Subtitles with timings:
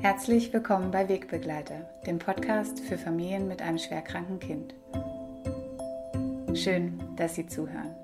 [0.00, 4.74] Herzlich willkommen bei Wegbegleiter, dem Podcast für Familien mit einem schwerkranken Kind.
[6.56, 7.96] Schön, dass Sie zuhören.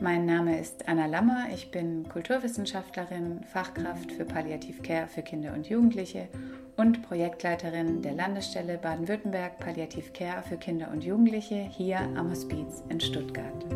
[0.00, 6.28] Mein Name ist Anna Lammer, ich bin Kulturwissenschaftlerin, Fachkraft für Palliativcare für Kinder und Jugendliche
[6.76, 13.66] und Projektleiterin der Landesstelle Baden-Württemberg Palliativcare für Kinder und Jugendliche hier am Hospiz in Stuttgart.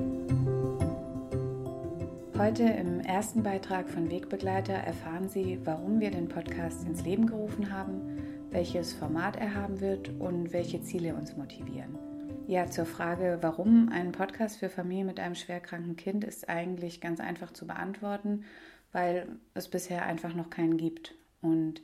[2.41, 7.71] Heute im ersten Beitrag von Wegbegleiter erfahren Sie, warum wir den Podcast ins Leben gerufen
[7.71, 8.01] haben,
[8.49, 11.99] welches Format er haben wird und welche Ziele uns motivieren.
[12.47, 17.21] Ja, zur Frage, warum ein Podcast für Familien mit einem schwerkranken Kind ist eigentlich ganz
[17.21, 18.45] einfach zu beantworten,
[18.91, 21.15] weil es bisher einfach noch keinen gibt.
[21.43, 21.83] Und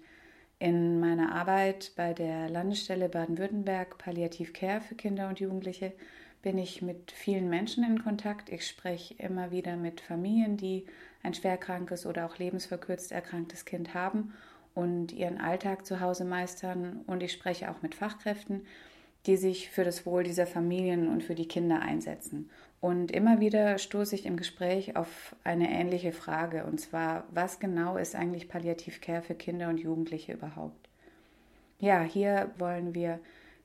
[0.59, 5.93] in meiner Arbeit bei der Landesstelle Baden-Württemberg Palliativ Care für Kinder und Jugendliche
[6.43, 8.51] bin ich mit vielen Menschen in Kontakt.
[8.51, 10.87] Ich spreche immer wieder mit Familien, die
[11.23, 14.33] ein schwerkrankes oder auch lebensverkürzt erkranktes Kind haben
[14.75, 17.01] und ihren Alltag zu Hause meistern.
[17.07, 18.67] Und ich spreche auch mit Fachkräften,
[19.27, 22.51] die sich für das Wohl dieser Familien und für die Kinder einsetzen.
[22.81, 27.97] Und immer wieder stoße ich im Gespräch auf eine ähnliche Frage, und zwar, was genau
[27.97, 30.89] ist eigentlich Palliativcare für Kinder und Jugendliche überhaupt?
[31.81, 33.19] Ja, hier wollen wir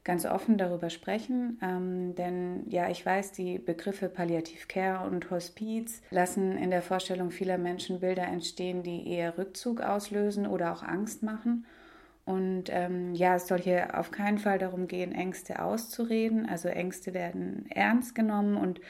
[0.03, 6.57] ganz offen darüber sprechen, ähm, denn ja, ich weiß, die Begriffe Palliativcare und Hospiz lassen
[6.57, 11.65] in der Vorstellung vieler Menschen Bilder entstehen, die eher Rückzug auslösen oder auch Angst machen.
[12.25, 16.47] Und ähm, ja, es soll hier auf keinen Fall darum gehen, Ängste auszureden.
[16.47, 18.81] Also Ängste werden ernst genommen und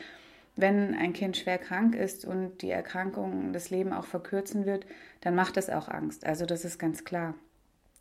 [0.56, 4.86] wenn ein Kind schwer krank ist und die Erkrankung das Leben auch verkürzen wird,
[5.22, 6.26] dann macht das auch Angst.
[6.26, 7.36] Also das ist ganz klar.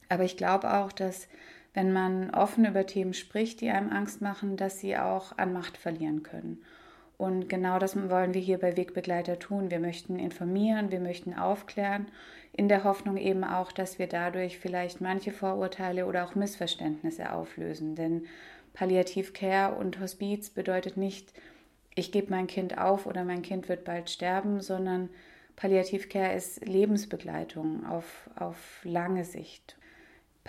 [0.09, 1.29] Aber ich glaube auch, dass
[1.75, 5.77] wenn man offen über Themen spricht, die einem Angst machen, dass sie auch an Macht
[5.77, 6.63] verlieren können.
[7.17, 9.71] Und genau das wollen wir hier bei Wegbegleiter tun.
[9.71, 12.07] Wir möchten informieren, wir möchten aufklären,
[12.53, 17.95] in der Hoffnung eben auch, dass wir dadurch vielleicht manche Vorurteile oder auch Missverständnisse auflösen.
[17.95, 18.25] Denn
[18.73, 21.35] Palliativcare und Hospiz bedeutet nicht,
[21.95, 25.11] ich gebe mein Kind auf oder mein Kind wird bald sterben, sondern
[25.57, 29.77] Palliativcare ist Lebensbegleitung auf, auf lange Sicht.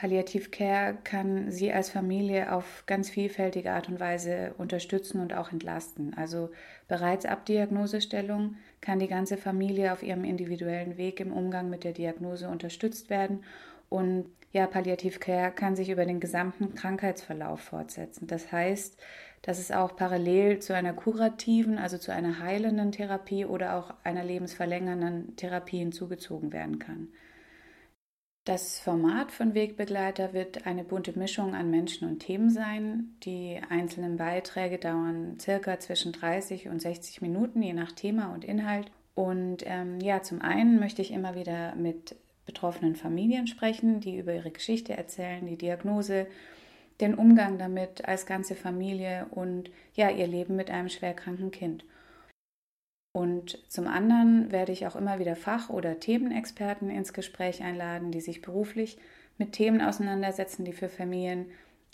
[0.02, 6.16] Palliativcare kann Sie als Familie auf ganz vielfältige Art und Weise unterstützen und auch entlasten.
[6.16, 6.50] Also
[6.88, 11.92] bereits ab Diagnosestellung kann die ganze Familie auf ihrem individuellen Weg im Umgang mit der
[11.94, 13.44] Diagnose unterstützt werden
[13.90, 18.26] und ja, Palliativcare kann sich über den gesamten Krankheitsverlauf fortsetzen.
[18.26, 19.00] Das heißt,
[19.44, 24.24] dass es auch parallel zu einer kurativen, also zu einer heilenden Therapie oder auch einer
[24.24, 27.10] lebensverlängernden Therapie hinzugezogen werden kann.
[28.44, 33.16] Das Format von Wegbegleiter wird eine bunte Mischung an Menschen und Themen sein.
[33.22, 38.90] Die einzelnen Beiträge dauern circa zwischen 30 und 60 Minuten, je nach Thema und Inhalt.
[39.14, 42.16] Und ähm, ja, zum einen möchte ich immer wieder mit
[42.48, 46.26] betroffenen Familien sprechen, die über ihre Geschichte erzählen, die Diagnose,
[47.00, 51.86] den Umgang damit als ganze Familie und ja, ihr Leben mit einem schwerkranken Kind.
[53.14, 58.22] Und zum anderen werde ich auch immer wieder Fach- oder Themenexperten ins Gespräch einladen, die
[58.22, 58.98] sich beruflich
[59.38, 61.48] mit Themen auseinandersetzen, die für Familien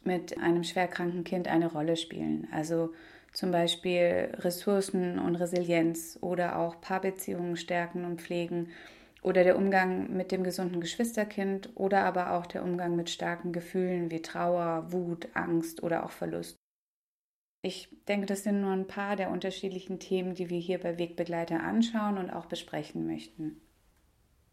[0.03, 2.47] mit einem schwerkranken Kind eine Rolle spielen.
[2.51, 2.93] Also
[3.33, 8.69] zum Beispiel Ressourcen und Resilienz oder auch Paarbeziehungen stärken und pflegen
[9.21, 14.11] oder der Umgang mit dem gesunden Geschwisterkind oder aber auch der Umgang mit starken Gefühlen
[14.11, 16.57] wie Trauer, Wut, Angst oder auch Verlust.
[17.61, 21.61] Ich denke, das sind nur ein paar der unterschiedlichen Themen, die wir hier bei Wegbegleiter
[21.61, 23.59] anschauen und auch besprechen möchten.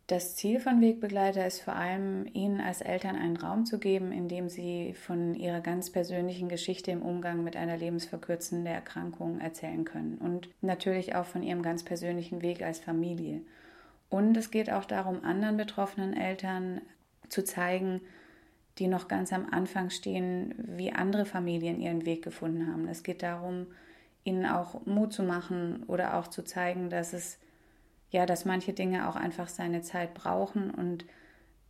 [0.07, 4.29] Das Ziel von Wegbegleiter ist vor allem, Ihnen als Eltern einen Raum zu geben, in
[4.29, 10.19] dem Sie von Ihrer ganz persönlichen Geschichte im Umgang mit einer lebensverkürzenden Erkrankung erzählen können
[10.19, 13.41] und natürlich auch von Ihrem ganz persönlichen Weg als Familie.
[14.11, 16.83] Und es geht auch darum, anderen betroffenen Eltern
[17.31, 18.03] zu zeigen,
[18.79, 22.89] die noch ganz am Anfang stehen, wie andere Familien ihren Weg gefunden haben.
[22.89, 23.67] Es geht darum,
[24.25, 27.39] ihnen auch Mut zu machen oder auch zu zeigen, dass es
[28.11, 31.05] ja, dass manche Dinge auch einfach seine Zeit brauchen und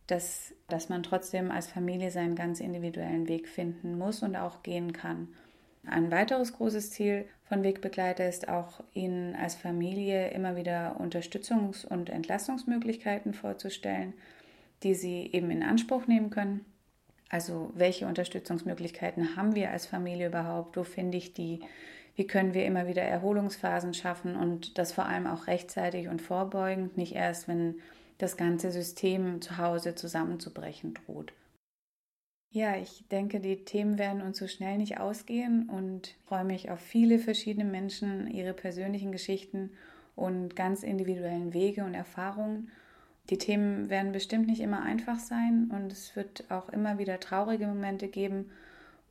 [0.05, 4.93] dass, dass man trotzdem als Familie seinen ganz individuellen Weg finden muss und auch gehen
[4.93, 5.29] kann.
[5.87, 12.11] Ein weiteres großes Ziel von Wegbegleiter ist auch, Ihnen als Familie immer wieder Unterstützungs- und
[12.11, 14.13] Entlastungsmöglichkeiten vorzustellen,
[14.83, 16.63] die Sie eben in Anspruch nehmen können
[17.29, 20.77] also welche Unterstützungsmöglichkeiten haben wir als Familie überhaupt?
[20.77, 21.61] Wo finde ich die?
[22.15, 26.97] Wie können wir immer wieder Erholungsphasen schaffen und das vor allem auch rechtzeitig und vorbeugend,
[26.97, 27.75] nicht erst, wenn
[28.17, 31.33] das ganze System zu Hause zusammenzubrechen droht.
[32.51, 36.79] Ja, ich denke, die Themen werden uns so schnell nicht ausgehen und freue mich auf
[36.79, 39.71] viele verschiedene Menschen, ihre persönlichen Geschichten
[40.15, 42.71] und ganz individuellen Wege und Erfahrungen
[43.29, 47.65] Die Themen werden bestimmt nicht immer einfach sein und es wird auch immer wieder traurige
[47.65, 48.51] Momente geben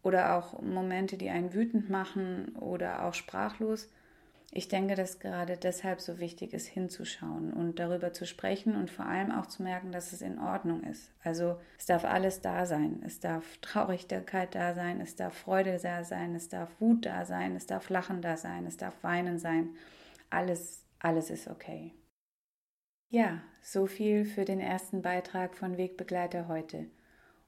[0.02, 3.88] oder auch Momente, die einen wütend machen oder auch sprachlos.
[4.56, 9.04] Ich denke, dass gerade deshalb so wichtig ist, hinzuschauen und darüber zu sprechen und vor
[9.04, 11.10] allem auch zu merken, dass es in Ordnung ist.
[11.24, 13.02] Also es darf alles da sein.
[13.04, 17.56] Es darf Traurigkeit da sein, es darf Freude da sein, es darf Wut da sein,
[17.56, 19.70] es darf Lachen da sein, es darf Weinen sein.
[20.30, 21.92] Alles, alles ist okay.
[23.14, 26.86] Ja, so viel für den ersten Beitrag von Wegbegleiter heute.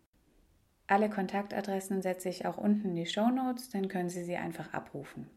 [0.87, 4.73] Alle Kontaktadressen setze ich auch unten in die Show Notes, dann können Sie sie einfach
[4.73, 5.29] abrufen.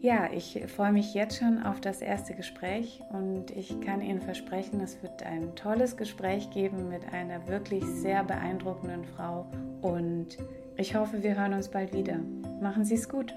[0.00, 4.80] Ja, ich freue mich jetzt schon auf das erste Gespräch und ich kann Ihnen versprechen,
[4.80, 9.46] es wird ein tolles Gespräch geben mit einer wirklich sehr beeindruckenden Frau
[9.82, 10.38] und
[10.76, 12.18] ich hoffe, wir hören uns bald wieder.
[12.60, 13.34] Machen Sie es gut.